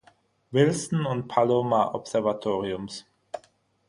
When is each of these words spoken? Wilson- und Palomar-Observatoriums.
Wilson- 0.51 1.05
und 1.05 1.27
Palomar-Observatoriums. 1.27 3.05